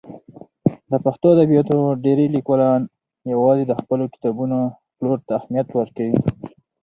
[0.91, 2.81] د پښتو ادبیاتو ډېری لیکوالان
[3.33, 4.57] یوازې د خپلو کتابونو
[4.97, 6.19] پلور ته اهمیت ورکوي.